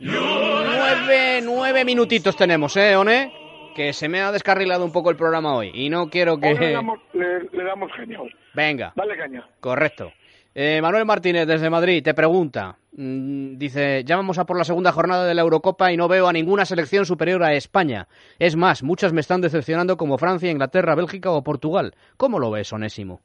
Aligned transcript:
Nueve, 0.00 1.40
nueve 1.42 1.84
minutitos 1.84 2.36
tenemos, 2.36 2.76
¿eh, 2.76 2.96
One? 2.96 3.32
Que 3.74 3.92
se 3.92 4.08
me 4.08 4.20
ha 4.20 4.32
descarrilado 4.32 4.84
un 4.84 4.92
poco 4.92 5.10
el 5.10 5.16
programa 5.16 5.54
hoy 5.56 5.70
y 5.72 5.88
no 5.88 6.08
quiero 6.08 6.38
que... 6.38 6.52
Le 6.54 6.72
damos, 6.72 6.98
le, 7.14 7.40
le 7.50 7.64
damos 7.64 7.90
hoy. 7.98 8.30
Venga. 8.54 8.92
Dale 8.94 9.16
caña. 9.16 9.46
Correcto. 9.60 10.12
Eh, 10.54 10.80
Manuel 10.82 11.06
Martínez, 11.06 11.46
desde 11.46 11.70
Madrid, 11.70 12.02
te 12.02 12.12
pregunta. 12.12 12.76
mm, 12.92 13.56
dice, 13.56 14.04
ya 14.04 14.16
vamos 14.16 14.38
a 14.38 14.44
por 14.44 14.58
la 14.58 14.64
segunda 14.64 14.92
jornada 14.92 15.24
de 15.24 15.34
la 15.34 15.40
Eurocopa 15.40 15.90
y 15.92 15.96
no 15.96 16.08
veo 16.08 16.28
a 16.28 16.32
ninguna 16.34 16.66
selección 16.66 17.06
superior 17.06 17.42
a 17.42 17.54
España. 17.54 18.06
Es 18.38 18.54
más, 18.56 18.82
muchas 18.82 19.14
me 19.14 19.20
están 19.22 19.40
decepcionando 19.40 19.96
como 19.96 20.18
Francia, 20.18 20.50
Inglaterra, 20.50 20.94
Bélgica 20.94 21.30
o 21.30 21.42
Portugal. 21.42 21.94
¿Cómo 22.18 22.38
lo 22.38 22.50
ves, 22.50 22.70
Onésimo? 22.74 23.22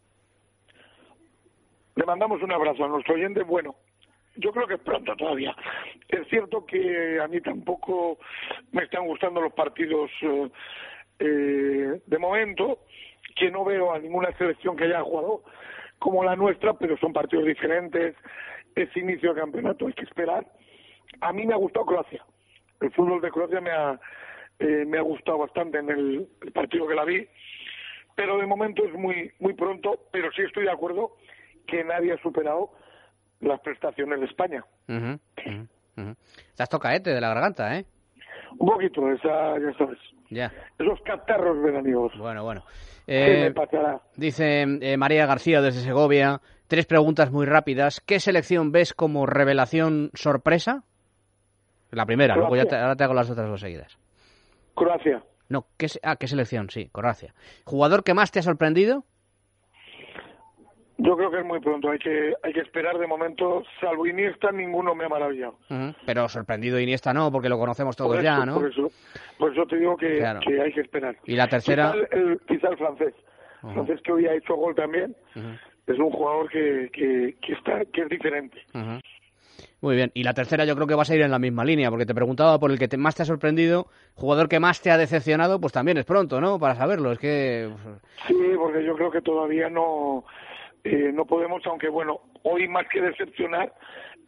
Le 1.96 2.05
mandamos 2.05 2.41
un 2.41 2.52
abrazo 2.54 2.86
a 2.86 2.88
nuestro 2.88 3.16
oyente. 3.16 3.44
Bueno, 3.44 3.75
yo 4.38 4.52
creo 4.52 4.68
que 4.68 4.76
es 4.76 4.82
pronto 4.82 5.16
todavía. 5.16 5.56
Es 6.08 6.28
cierto 6.30 6.66
que 6.66 7.20
a 7.20 7.28
mí 7.28 7.41
tampoco 7.41 8.18
me 8.72 8.84
están 8.84 9.05
gustando 9.05 9.41
los 9.41 9.54
partidos 9.54 10.09
eh, 10.22 10.50
eh, 11.20 12.02
de 12.05 12.18
momento, 12.20 12.80
que 13.36 13.52
no 13.52 13.66
veo 13.66 13.94
a 13.94 14.00
ninguna 14.00 14.31
selección 14.38 14.76
que 14.76 14.86
haya 14.86 15.02
jugado 15.02 15.44
como 16.00 16.23
la 16.23 16.36
nuestra, 16.36 16.73
pero 16.73 16.98
son 16.98 17.14
partidos 17.14 17.45
diferentes. 17.45 18.16
Es 18.76 18.95
inicio 18.95 19.34
de 19.34 19.42
campeonato, 19.42 19.88
hay 19.88 19.94
que 19.94 20.05
esperar. 20.05 20.45
A 21.22 21.34
mí 21.34 21.45
me 21.45 21.54
ha 21.54 21.58
gustado 21.58 21.86
Croacia. 21.86 22.23
El 22.80 22.92
fútbol 22.92 23.22
de 23.22 23.31
Croacia 23.31 23.59
me 23.59 23.72
ha, 23.72 24.00
eh, 24.59 24.86
me 24.86 25.00
ha 25.00 25.02
gustado 25.02 25.40
bastante 25.40 25.80
en 25.80 25.90
el, 25.90 26.28
el 26.42 26.52
partido 26.52 26.88
que 26.88 26.95
la 26.95 27.06
vi, 27.06 27.28
pero 28.16 28.38
de 28.38 28.45
momento 28.45 28.86
es 28.86 28.94
muy, 28.94 29.31
muy 29.40 29.54
pronto, 29.54 30.00
pero 30.12 30.31
sí 30.31 30.44
estoy 30.44 30.66
de 30.66 30.72
acuerdo 30.72 31.14
que 31.66 31.84
nadie 31.84 32.14
ha 32.14 32.17
superado 32.22 32.72
las 33.41 33.59
prestaciones 33.62 34.20
de 34.20 34.26
España. 34.26 34.64
Ujú, 34.88 35.20
ujú, 35.48 35.68
ujú. 35.98 36.16
Estás 36.50 36.70
tocaete 36.70 37.12
de 37.14 37.22
la 37.22 37.30
garganta, 37.30 37.78
¿eh? 37.78 37.86
Un 38.59 38.68
poquito, 38.70 39.09
esa, 39.11 39.58
ya 39.59 39.78
sabes. 39.78 40.00
Ya. 40.30 40.52
Esos 40.80 41.00
catarros 41.02 41.61
veraniegos. 41.61 42.14
Bueno, 42.17 42.44
bueno. 42.44 42.64
¿Qué 43.06 43.45
Eh, 43.48 43.53
me 43.56 44.00
dice 44.16 44.64
eh, 44.81 44.98
María 44.98 45.26
García 45.26 45.61
desde 45.61 45.81
Segovia. 45.81 46.42
Tres 46.67 46.86
preguntas 46.86 47.31
muy 47.31 47.45
rápidas. 47.45 48.02
¿Qué 48.02 48.20
selección 48.20 48.72
ves 48.72 48.94
como 48.94 49.26
revelación 49.26 50.11
sorpresa? 50.14 50.83
La 51.92 52.06
primera, 52.06 52.36
luego 52.36 52.56
ya 52.58 52.64
te, 52.64 52.70
Croacia. 52.70 52.83
ahora 52.83 52.95
te 52.98 53.04
hago 53.06 53.14
las 53.14 53.30
otras 53.30 53.48
dos 53.48 53.61
seguidas. 53.61 53.98
Croacia. 54.76 55.23
No, 55.48 55.66
¿qué, 55.78 55.88
ah, 56.04 56.17
¿qué 56.17 56.28
selección? 56.28 56.70
Sí, 56.70 56.89
Croacia. 56.92 57.33
¿Jugador 57.64 58.04
que 58.04 58.14
más 58.14 58.31
te 58.31 58.39
ha 58.39 58.44
sorprendido? 58.44 59.06
Yo 61.00 61.16
creo 61.16 61.30
que 61.30 61.40
es 61.40 61.45
muy 61.45 61.59
pronto, 61.59 61.92
hay 61.92 62.00
que, 62.00 62.34
hay 62.42 62.53
que 62.53 62.62
esperar 62.62 62.98
de 62.98 63.06
momento, 63.06 63.64
salvo 63.80 64.08
Iniesta, 64.08 64.52
ninguno 64.52 64.95
me 64.95 65.06
ha 65.06 65.09
maravillado. 65.09 65.58
Pero 66.06 66.28
sorprendido 66.28 66.80
Iniesta 66.80 67.14
no, 67.14 67.31
porque 67.31 67.50
lo 67.50 67.59
conocemos 67.59 67.95
todos 67.95 68.16
por 68.16 68.23
ya, 68.23 68.44
¿no? 68.45 68.56
Por 68.56 68.70
eso, 68.72 68.89
por 69.38 69.52
eso 69.54 69.66
te 69.67 69.78
digo 69.78 69.95
que, 69.95 70.17
Claro. 70.17 70.39
que 70.39 70.59
hay 70.59 70.73
que 70.73 70.81
esperar. 70.81 71.16
Y 71.26 71.36
la 71.36 71.48
tercera- 71.48 71.94
Quizá 71.94 72.16
el, 72.16 72.30
el- 72.31 72.39
quizá 72.48 72.70
el 72.70 72.78
francés. 72.78 73.14
Ujú. 73.64 73.73
francés 73.73 74.02
que 74.04 74.12
hoy 74.12 74.26
ha 74.28 74.34
hecho 74.36 74.56
gol 74.56 74.73
también. 74.76 75.16
Es 75.86 75.98
un 76.00 76.09
jugador 76.12 76.50
que, 76.50 76.89
que, 76.92 77.36
que 77.45 77.54
está, 77.54 77.86
que 77.86 78.02
es 78.02 78.09
diferente. 78.09 78.58
Muy 79.82 79.95
bien. 79.95 80.09
Y 80.16 80.23
la 80.23 80.34
tercera 80.34 80.66
yo 80.66 80.73
creo 80.76 80.88
que 80.88 80.95
vas 80.95 81.09
a 81.11 81.16
ir 81.16 81.22
en 81.22 81.30
la 81.32 81.38
misma 81.39 81.64
línea, 81.64 81.89
porque 81.92 82.06
te 82.08 82.16
preguntaba 82.16 82.59
por 82.59 82.72
el 82.72 82.80
que 82.80 82.88
te- 82.88 82.98
más 82.98 83.14
te 83.16 83.22
ha 83.22 83.26
sorprendido, 83.26 83.86
jugador 84.16 84.50
que 84.50 84.59
más 84.59 84.82
te 84.82 84.89
ha 84.89 84.98
decepcionado, 84.98 85.61
pues 85.61 85.73
también 85.73 85.98
es 86.00 86.06
pronto, 86.06 86.42
¿no? 86.42 86.58
Para 86.59 86.73
saberlo. 86.76 87.11
Es 87.11 87.20
que... 87.20 87.70
Sí, 88.28 88.36
porque 88.58 88.84
yo 88.84 88.95
creo 88.95 89.11
que 89.11 89.22
todavía 89.22 89.70
no, 89.70 90.26
eh, 90.89 91.11
no 91.13 91.25
podemos, 91.25 91.66
aunque 91.66 91.89
bueno, 91.89 92.19
hoy 92.43 92.67
más 92.67 92.85
que 92.91 93.02
decepcionar, 93.02 93.73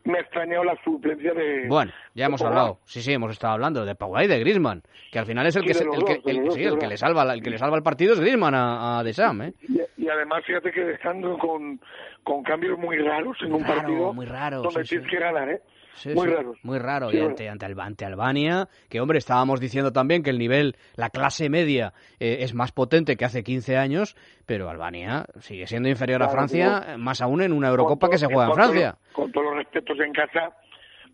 me 0.06 0.18
ha 0.18 0.22
extrañado 0.22 0.64
la 0.64 0.76
suplencia 0.84 1.34
de. 1.34 1.68
Bueno, 1.68 1.92
ya 2.16 2.24
de 2.24 2.28
hemos 2.28 2.42
Pogba. 2.42 2.50
hablado, 2.52 2.80
sí, 2.86 3.02
sí, 3.02 3.12
hemos 3.14 3.32
estado 3.32 3.54
hablando 3.54 3.86
de 3.86 3.96
Pogba 3.96 4.24
y 4.24 4.28
de 4.28 4.40
Griezmann, 4.40 4.82
que 5.12 5.20
al 5.20 5.26
final 5.26 5.46
es 5.46 5.56
el 5.56 5.66
que 5.66 5.74
de 5.74 5.80
de 5.86 6.88
le 6.88 6.98
salva 6.98 7.34
el 7.34 7.42
que 7.44 7.50
le 7.50 7.58
salva 7.58 7.78
el 7.78 7.84
partido 7.84 8.14
es 8.14 8.20
Griezmann 8.20 8.56
a, 8.56 9.00
a 9.00 9.04
Deschamps, 9.04 9.48
¿eh? 9.48 9.54
Y, 9.68 10.04
y 10.06 10.10
además, 10.10 10.44
fíjate 10.46 10.72
que 10.72 10.84
dejando 10.86 11.38
con, 11.38 11.80
con 12.24 12.44
cambios 12.44 12.78
muy 12.78 12.98
raros 12.98 13.38
en 13.42 13.54
un 13.54 13.64
Raro, 13.64 13.76
partido 13.76 14.14
muy 14.14 14.26
raro, 14.26 14.62
donde 14.62 14.84
sí, 14.84 14.90
tienes 14.90 15.10
sí. 15.10 15.16
que 15.16 15.22
ganar, 15.24 15.50
¿eh? 15.50 15.62
Sí, 15.96 16.10
muy 16.14 16.28
sí, 16.28 16.34
raros. 16.34 16.58
Muy 16.64 16.78
raro. 16.80 17.10
Sí, 17.10 17.18
y 17.18 17.22
ante, 17.22 17.50
ante, 17.50 17.66
ante 17.78 18.06
Albania, 18.06 18.70
que 18.90 19.02
hombre, 19.02 19.18
estábamos 19.18 19.60
diciendo 19.60 19.92
también 19.92 20.24
que 20.24 20.30
el 20.30 20.38
nivel, 20.38 20.78
la 20.96 21.10
clase 21.10 21.50
media 21.50 21.94
eh, 22.20 22.38
es 22.42 22.54
más 22.54 22.72
potente 22.72 23.18
que 23.18 23.26
hace 23.26 23.44
15 23.44 23.76
años, 23.78 24.16
pero 24.46 24.70
Albania 24.70 25.26
sigue 25.40 25.68
siendo 25.68 25.90
inferior 25.90 26.24
a 26.24 26.30
Francia, 26.30 26.80
digo, 26.82 26.92
eh, 26.94 26.98
más 26.98 27.22
aún 27.22 27.42
en 27.42 27.52
una 27.52 27.68
Eurocopa 27.70 28.10
que 28.10 28.18
se 28.18 28.28
juega 28.28 28.44
en 28.46 28.50
todo- 28.50 28.56
Francia. 28.56 28.98
con 29.12 29.32
todos 29.32 29.48
los 29.48 29.56
respetos 29.58 30.00
en 30.00 30.14
casa, 30.14 30.56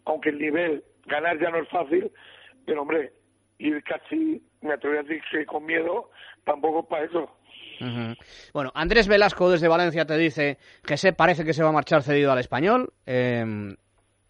aunque 0.06 0.30
el 0.30 0.38
nivel, 0.38 0.84
ganar 1.08 1.40
ya 1.40 1.50
no 1.50 1.58
es 1.60 1.70
fácil, 1.70 2.12
pero 2.66 2.82
hombre, 2.84 3.14
ir 3.58 3.82
casi, 3.84 4.44
me 4.62 4.74
atrevería 4.74 5.02
a 5.02 5.04
decir 5.04 5.22
que 5.32 5.46
con 5.48 5.66
miedo, 5.66 6.12
tampoco 6.44 6.82
es 6.82 6.86
para 6.88 7.06
eso. 7.06 7.32
Bueno, 8.54 8.72
Andrés 8.76 9.08
Velasco 9.08 9.50
desde 9.50 9.68
Valencia 9.68 10.06
te 10.06 10.18
dice 10.18 10.58
que 10.86 10.98
se 10.98 11.14
parece 11.14 11.44
que 11.44 11.54
se 11.54 11.64
va 11.64 11.70
a 11.70 11.74
marchar 11.74 12.02
cedido 12.04 12.32
al 12.32 12.40
español. 12.40 12.94
eh, 13.06 13.76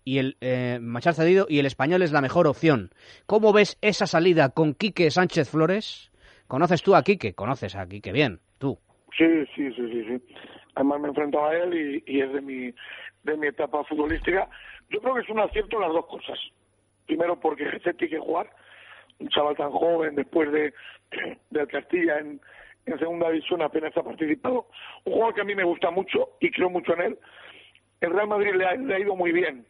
y 0.05 0.19
el 0.19 0.37
eh, 0.39 0.77
marchar 0.79 1.15
cedido 1.15 1.47
y 1.49 1.59
el 1.59 1.65
español 1.65 2.03
es 2.03 2.11
la 2.11 2.21
mejor 2.21 2.47
opción. 2.47 2.91
¿Cómo 3.25 3.51
ves 3.51 3.77
esa 3.81 4.05
salida 4.05 4.49
con 4.49 4.75
Quique 4.75 5.09
Sánchez 5.09 5.49
Flores? 5.49 6.11
¿Conoces 6.47 6.83
tú 6.83 6.95
a 6.95 7.01
Quique? 7.01 7.33
Conoces 7.33 7.75
a 7.75 7.87
Quique 7.87 8.11
bien, 8.11 8.39
tú. 8.59 8.77
Sí, 9.17 9.25
sí, 9.55 9.73
sí, 9.73 9.89
sí, 9.91 10.05
sí. 10.07 10.35
Además 10.75 11.01
me 11.01 11.07
he 11.07 11.09
enfrentado 11.09 11.45
a 11.47 11.55
él 11.55 12.03
y, 12.05 12.13
y 12.17 12.21
es 12.21 12.31
de 12.31 12.41
mi, 12.41 12.71
de 13.23 13.37
mi 13.37 13.47
etapa 13.47 13.83
futbolística. 13.85 14.47
Yo 14.89 15.01
creo 15.01 15.15
que 15.15 15.21
es 15.21 15.29
un 15.29 15.39
acierto 15.39 15.79
las 15.79 15.91
dos 15.91 16.05
cosas. 16.05 16.37
Primero 17.07 17.39
porque 17.39 17.65
Jesse 17.65 17.97
tiene 17.97 18.15
que 18.15 18.19
jugar, 18.19 18.47
un 19.19 19.29
chaval 19.29 19.57
tan 19.57 19.71
joven 19.71 20.15
después 20.15 20.51
de 20.51 20.71
del 21.49 21.67
Castilla 21.67 22.19
en, 22.19 22.39
en 22.85 22.99
segunda 22.99 23.29
división 23.29 23.61
apenas 23.61 23.95
ha 23.97 24.03
participado. 24.03 24.67
Un 25.05 25.13
jugador 25.13 25.35
que 25.35 25.41
a 25.41 25.45
mí 25.45 25.55
me 25.55 25.63
gusta 25.63 25.91
mucho 25.91 26.31
y 26.39 26.51
creo 26.51 26.69
mucho 26.69 26.93
en 26.93 27.01
él. 27.01 27.19
El 28.01 28.11
Real 28.11 28.27
Madrid 28.27 28.53
le 28.55 28.65
ha, 28.65 28.75
le 28.75 28.95
ha 28.95 28.99
ido 28.99 29.15
muy 29.15 29.31
bien 29.31 29.65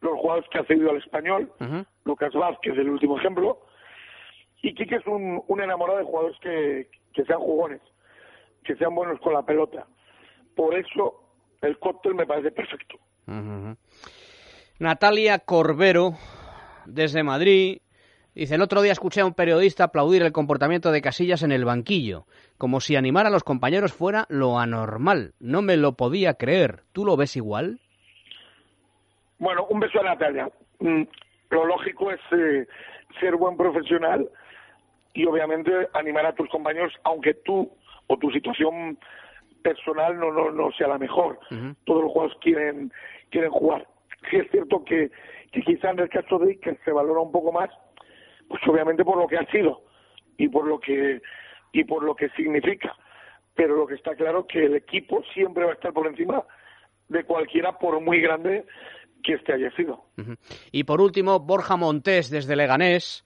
los 0.00 0.18
jugadores 0.18 0.48
que 0.50 0.58
ha 0.58 0.64
cedido 0.64 0.90
al 0.90 0.98
español, 0.98 1.52
Ujú. 1.60 1.84
Lucas 2.04 2.32
Vázquez, 2.32 2.74
el 2.76 2.90
último 2.90 3.18
ejemplo, 3.18 3.60
y 4.62 4.74
Quique 4.74 4.96
es 4.96 5.06
un, 5.06 5.42
un 5.46 5.60
enamorado 5.60 5.98
de 5.98 6.04
jugadores 6.04 6.38
que, 6.40 6.90
que 7.12 7.24
sean 7.24 7.40
jugones, 7.40 7.80
que 8.64 8.76
sean 8.76 8.94
buenos 8.94 9.20
con 9.20 9.32
la 9.32 9.42
pelota. 9.42 9.86
Por 10.54 10.74
eso 10.74 11.22
el 11.62 11.78
cóctel 11.78 12.14
me 12.14 12.26
parece 12.26 12.50
perfecto. 12.52 12.98
Natalia 14.78 15.38
Corbero, 15.40 16.12
desde 16.84 17.22
Madrid, 17.22 17.80
dice, 18.42 18.54
el 18.54 18.62
otro 18.62 18.82
día 18.82 18.92
escuché 18.92 19.20
a 19.20 19.26
un 19.26 19.34
periodista 19.34 19.84
aplaudir 19.84 20.22
el 20.22 20.32
comportamiento 20.32 20.92
de 20.92 21.02
Casillas 21.02 21.42
en 21.42 21.52
el 21.52 21.64
banquillo, 21.64 22.24
como 22.58 22.80
si 22.80 22.96
animar 22.96 23.26
a 23.26 23.30
los 23.30 23.44
compañeros 23.44 23.92
fuera 23.92 24.26
lo 24.28 24.58
anormal. 24.58 25.34
No 25.40 25.62
me 25.62 25.76
lo 25.76 25.92
podía 25.92 26.34
creer. 26.34 26.82
¿Tú 26.92 27.04
lo 27.04 27.16
ves 27.16 27.36
igual? 27.36 27.80
Bueno, 29.38 29.66
un 29.68 29.80
beso 29.80 30.00
a 30.00 30.04
Natalia. 30.04 30.48
Mm, 30.80 31.02
Lo 31.50 31.66
lógico 31.66 32.10
es 32.10 32.20
eh, 32.32 32.66
ser 33.20 33.36
buen 33.36 33.56
profesional 33.56 34.28
y 35.14 35.24
obviamente 35.26 35.70
animar 35.94 36.26
a 36.26 36.34
tus 36.34 36.48
compañeros, 36.50 36.92
aunque 37.04 37.34
tú 37.34 37.70
o 38.08 38.16
tu 38.18 38.30
situación 38.30 38.98
personal 39.62 40.18
no 40.18 40.32
no, 40.32 40.50
no 40.50 40.70
sea 40.72 40.88
la 40.88 40.98
mejor. 40.98 41.38
Ujú. 41.50 41.74
Todos 41.84 42.02
los 42.04 42.12
jugadores 42.12 42.38
quieren 42.40 42.92
quieren 43.30 43.50
jugar. 43.50 43.86
Sí 44.30 44.36
es 44.36 44.50
cierto 44.50 44.84
que, 44.84 45.10
que 45.52 45.60
quizá 45.62 45.90
en 45.90 46.00
el 46.00 46.08
caso 46.08 46.38
de 46.38 46.50
Iker 46.52 46.78
se 46.84 46.92
valora 46.92 47.20
un 47.20 47.32
poco 47.32 47.52
más, 47.52 47.70
pues 48.48 48.62
obviamente 48.68 49.04
por 49.04 49.18
lo 49.18 49.26
que 49.26 49.36
ha 49.36 49.46
sido 49.50 49.82
y 50.36 50.48
por 50.48 50.66
lo 50.66 50.78
que 50.78 51.20
y 51.72 51.84
por 51.84 52.02
lo 52.02 52.14
que 52.14 52.28
significa. 52.30 52.94
Pero 53.54 53.76
lo 53.76 53.86
que 53.86 53.94
está 53.94 54.14
claro 54.14 54.40
es 54.40 54.46
que 54.46 54.64
el 54.66 54.76
equipo 54.76 55.22
siempre 55.34 55.64
va 55.64 55.70
a 55.70 55.74
estar 55.74 55.92
por 55.92 56.06
encima 56.06 56.44
de 57.08 57.24
cualquiera, 57.24 57.78
por 57.78 58.00
muy 58.00 58.20
grande 58.20 58.66
que 59.22 59.34
este 59.34 59.54
haya 59.54 59.70
sido. 59.72 60.04
Y 60.72 60.84
por 60.84 61.00
último, 61.00 61.40
Borja 61.40 61.76
Montés, 61.76 62.30
desde 62.30 62.54
Leganés, 62.54 63.24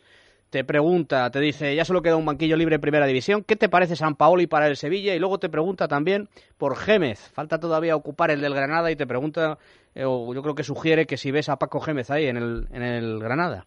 te 0.51 0.65
pregunta, 0.65 1.31
te 1.31 1.41
dice, 1.41 1.75
ya 1.75 1.85
solo 1.85 2.03
queda 2.03 2.17
un 2.17 2.27
banquillo 2.27 2.57
libre 2.57 2.77
en 2.77 2.81
Primera 2.81 3.07
División, 3.07 3.45
¿qué 3.45 3.57
te 3.57 3.69
parece 3.69 3.97
San 3.97 4.17
Paoli 4.17 4.47
para 4.47 4.67
el 4.67 4.77
Sevilla? 4.77 5.15
Y 5.15 5.19
luego 5.19 5.39
te 5.39 5.49
pregunta 5.49 5.87
también 5.89 6.29
por 6.59 6.77
Gémez, 6.77 7.31
falta 7.33 7.59
todavía 7.59 7.97
ocupar 7.97 8.31
el 8.31 8.41
del 8.41 8.55
Granada 8.55 8.91
y 8.91 8.97
te 8.97 9.07
pregunta, 9.07 9.59
eh, 9.95 10.05
o 10.05 10.35
yo 10.35 10.43
creo 10.43 10.55
que 10.55 10.65
sugiere 10.65 11.07
que 11.07 11.17
si 11.17 11.31
ves 11.31 11.49
a 11.49 11.57
Paco 11.57 11.81
Gémez 11.81 12.11
ahí 12.11 12.27
en 12.27 12.37
el, 12.37 12.67
en 12.73 12.83
el 12.83 13.21
Granada. 13.21 13.65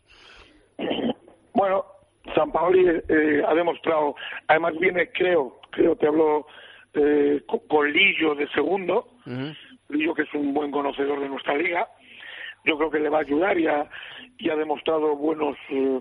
San 2.36 2.52
Paoli 2.52 2.86
eh, 2.88 3.44
ha 3.46 3.54
demostrado, 3.54 4.16
además 4.48 4.74
viene, 4.80 5.12
creo, 5.12 5.60
creo, 5.72 5.96
te 5.96 6.08
hablo 6.08 6.48
eh, 6.94 7.42
con, 7.68 7.92
Lillo 7.92 8.36
de 8.36 8.48
segundo, 8.50 9.08
Ujú. 9.26 9.54
Lillo 9.90 10.14
que 10.14 10.24
es 10.24 10.34
un 10.34 10.54
buen 10.54 10.72
conocedor 10.72 11.20
de 11.20 11.30
nuestra 11.30 11.56
liga, 11.56 11.88
yo 12.66 12.78
creo 12.78 12.90
que 12.90 13.00
le 13.00 13.10
va 13.10 13.18
a 13.18 13.22
ayudar 13.22 13.60
y 13.60 13.68
ha, 13.68 13.90
y 14.38 14.50
ha 14.50 14.56
demostrado 14.56 15.16
buenos 15.18 15.58
eh, 15.70 16.00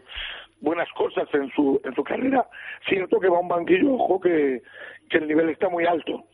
buenas 0.61 0.89
cosas 0.93 1.29
en 1.35 1.51
su 1.51 1.81
en 1.85 1.93
su 1.95 2.05
carrera. 2.05 2.47
Cierto 2.89 3.19
que 3.19 3.29
va 3.29 3.39
a 3.39 3.41
un 3.41 3.49
banquillo, 3.49 3.95
ojo 3.95 4.21
que, 4.21 4.63
que 5.11 5.19
el 5.19 5.27
nivel 5.27 5.49
está 5.49 5.69
muy 5.69 5.85
alto, 5.85 6.25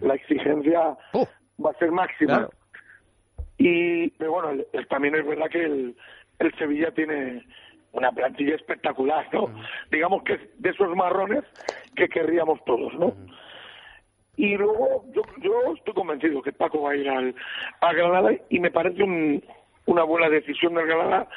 la 0.00 0.14
exigencia 0.14 0.96
Uf, 1.12 1.28
va 1.62 1.70
a 1.70 1.78
ser 1.78 1.90
máxima. 1.90 2.38
claro. 2.38 2.50
Y 3.58 4.08
pero 4.10 4.32
bueno, 4.32 4.62
también 4.88 5.16
es 5.16 5.26
verdad 5.26 5.50
que 5.50 5.64
el, 5.64 5.96
el 6.38 6.54
Sevilla 6.54 6.90
tiene 6.92 7.44
una 7.92 8.12
plantilla 8.12 8.54
espectacular, 8.54 9.26
¿no? 9.32 9.50
Digamos 9.90 10.22
que 10.22 10.34
es 10.34 10.40
de 10.58 10.70
esos 10.70 10.94
marrones 10.94 11.44
que 11.96 12.08
querríamos 12.08 12.62
todos, 12.64 12.94
¿no? 12.94 13.14
Y 14.36 14.56
luego 14.56 15.04
yo, 15.12 15.22
yo 15.42 15.74
estoy 15.74 15.94
convencido 15.94 16.42
que 16.42 16.52
Paco 16.52 16.82
va 16.82 16.92
a 16.92 16.96
ir 16.96 17.08
al, 17.08 17.34
a 17.80 17.92
Granada 17.92 18.30
y 18.48 18.60
me 18.60 18.70
parece 18.70 19.02
un, 19.02 19.42
una 19.86 20.04
buena 20.04 20.28
decisión 20.28 20.74
del 20.74 20.86
Granada. 20.86 21.28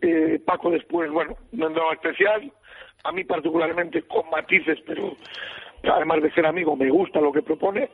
Eh, 0.00 0.40
Paco 0.44 0.70
después, 0.70 1.10
bueno, 1.10 1.36
no 1.52 1.68
es 1.68 1.92
especial, 1.92 2.50
a 3.04 3.12
mí 3.12 3.24
particularmente 3.24 4.02
con 4.02 4.30
matices, 4.30 4.78
pero 4.86 5.16
además 5.84 6.22
de 6.22 6.32
ser 6.32 6.46
amigo 6.46 6.76
me 6.76 6.88
gusta 6.90 7.20
lo 7.20 7.32
que 7.32 7.42
propone, 7.42 7.90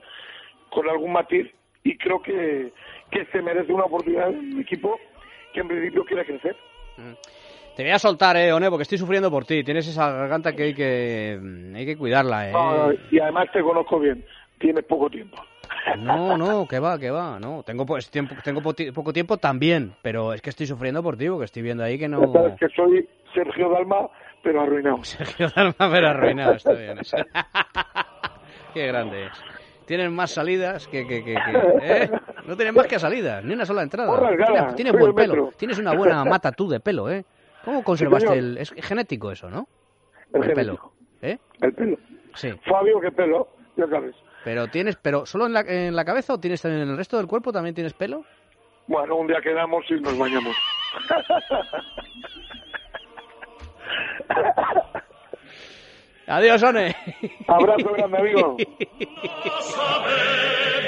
con 0.71 0.89
algún 0.89 1.13
matiz 1.13 1.51
y 1.83 1.97
creo 1.99 2.23
que, 2.23 2.73
que 3.11 3.25
se 3.27 3.43
merece 3.43 3.73
una 3.73 3.85
oportunidad 3.85 4.31
un 4.31 4.61
equipo 4.61 4.99
que 5.53 5.61
en 5.61 5.69
principio 5.69 6.05
quiere 6.05 6.25
crecer. 6.25 6.57
Te 7.77 7.83
voy 7.83 7.91
a 7.91 7.99
soltar, 7.99 8.37
eh, 8.37 8.53
One, 8.53 8.71
porque 8.71 8.83
estoy 8.83 8.99
sufriendo 8.99 9.31
por 9.31 9.45
ti. 9.45 9.65
Tienes 9.65 9.89
esa 9.89 10.11
garganta 10.13 10.53
que 10.53 10.63
hay 10.63 10.75
que, 10.75 11.39
hay 11.75 11.85
que 11.85 11.97
cuidarla, 11.97 12.51
eh. 12.51 12.99
y 13.11 13.19
además 13.19 13.49
te 13.53 13.63
conozco 13.63 13.99
bien. 13.99 14.25
Tienes 14.59 14.85
poco 14.85 15.11
tiempo. 15.11 15.43
No, 15.99 16.37
no, 16.39 16.67
que 16.67 16.79
va, 16.79 16.99
que 16.99 17.11
va. 17.11 17.39
No, 17.41 17.63
tengo, 17.65 17.85
pues, 17.85 18.11
tiempo, 18.11 18.37
tengo 18.43 18.63
poco 18.63 19.13
tiempo 19.13 19.37
también, 19.39 19.93
pero 20.03 20.33
es 20.33 20.41
que 20.41 20.51
estoy 20.51 20.67
sufriendo 20.67 21.03
por 21.03 21.17
ti, 21.17 21.29
porque 21.29 21.47
estoy 21.47 21.63
viendo 21.63 21.83
ahí 21.83 21.99
que 21.99 22.09
no... 22.09 22.33
Sabes 22.33 22.55
que 22.59 22.69
soy 22.69 23.09
Sergio 23.35 23.69
Dalma, 23.71 24.09
pero 24.43 24.63
arruinado. 24.63 24.99
Sergio 25.05 25.49
Dalma, 25.55 25.75
pero 25.79 26.09
arruinado, 26.09 26.53
está 26.55 26.73
bien. 26.73 26.99
Qué 28.75 28.87
grande 28.87 29.27
es. 29.27 29.33
Tienen 29.85 30.15
más 30.15 30.31
salidas 30.31 30.87
que... 30.89 31.07
que, 31.07 31.23
que, 31.23 31.35
¿eh? 31.83 32.11
No 32.47 32.57
tienen 32.57 32.75
más 32.75 32.87
que 32.87 32.99
salidas, 32.99 33.45
ni 33.45 33.53
una 33.53 33.67
sola 33.67 33.83
entrada. 33.83 34.17
Tienes, 34.37 34.75
tienes 34.77 34.93
buen 34.95 35.15
pelo. 35.15 35.51
Tienes 35.57 35.79
una 35.79 35.95
buena 35.95 36.25
mata 36.25 36.53
tú 36.53 36.69
de 36.69 36.81
pelo, 36.81 37.11
¿eh? 37.11 37.25
¿Cómo 37.65 37.83
conservaste 37.83 38.39
el...? 38.39 38.59
Es 38.59 38.73
genético 38.73 39.31
eso, 39.33 39.51
¿no? 39.51 39.67
El, 40.33 40.53
pelo. 40.53 40.93
¿Eh? 41.23 41.39
El 41.61 41.73
pelo. 41.73 41.97
Sí. 42.35 42.51
Fabio, 42.69 43.01
¿qué 43.01 43.11
pelo? 43.13 43.49
Ya 43.77 43.87
sabes. 43.89 44.15
Pero 44.45 44.69
tienes, 44.69 44.97
pero 44.97 45.25
solo 45.25 45.47
en 45.47 45.53
la, 45.55 45.61
en 45.61 45.97
la 45.97 46.05
cabeza 46.05 46.35
o 46.35 46.41
tienes 46.41 46.65
en 46.65 46.73
el 46.73 46.97
resto 46.97 47.17
del 47.17 47.27
cuerpo 47.27 47.53
también 47.53 47.75
tienes 47.75 47.95
pelo? 47.95 48.25
Bueno, 48.87 49.17
un 49.17 49.27
día 49.27 49.41
quedamos 49.43 49.85
y 49.91 49.95
nos 49.95 50.19
bañamos. 50.19 50.55
Adiós, 56.27 56.63
One. 56.63 56.95
Abrazo 57.49 57.93
grande, 57.93 58.19
amigo. 58.19 58.57